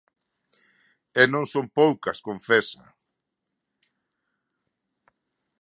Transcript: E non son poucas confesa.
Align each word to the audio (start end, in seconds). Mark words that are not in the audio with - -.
E 1.21 1.23
non 1.33 1.45
son 1.53 1.65
poucas 1.79 2.17
confesa. 2.27 2.83